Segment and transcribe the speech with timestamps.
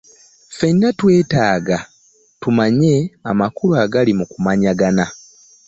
[0.51, 1.77] Ffenna twetaaga
[2.41, 2.93] tumanye
[3.29, 5.05] amakulu agali mu kumanyagana.